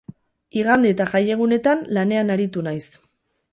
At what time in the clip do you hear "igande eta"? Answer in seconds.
0.61-1.07